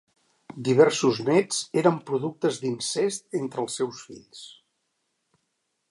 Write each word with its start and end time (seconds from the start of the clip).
Diversos 0.67 1.19
néts 1.27 1.59
eren 1.83 2.01
productes 2.09 2.59
d'incest 2.65 3.39
entre 3.43 3.65
els 3.65 3.79
seus 3.83 4.01
fills. 4.09 4.45